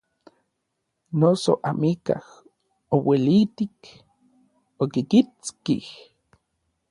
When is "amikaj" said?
1.69-2.21